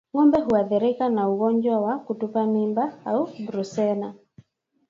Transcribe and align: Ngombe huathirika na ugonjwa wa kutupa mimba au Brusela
Ngombe 0.13 0.37
huathirika 0.41 1.09
na 1.09 1.29
ugonjwa 1.29 1.79
wa 1.85 1.95
kutupa 2.05 2.41
mimba 2.53 2.85
au 3.05 3.29
Brusela 3.45 4.13